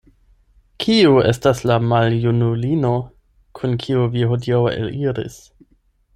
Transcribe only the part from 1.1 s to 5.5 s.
estas la maljunulino, kun kiu vi hodiaŭ eliris?